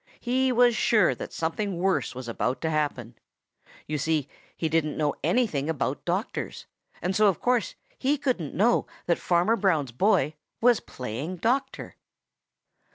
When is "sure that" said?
0.75-1.31